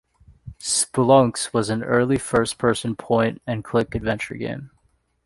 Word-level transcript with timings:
Spelunx 0.59 1.53
was 1.53 1.69
an 1.69 1.83
early 1.83 2.17
first-person 2.17 2.95
point-and-click 2.95 3.93
adventure 3.93 4.33
game. 4.33 4.71